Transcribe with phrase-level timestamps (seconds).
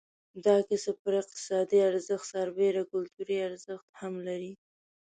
[0.45, 4.53] دا کسب پر اقتصادي ارزښت سربېره کلتوري ارزښت هم لري.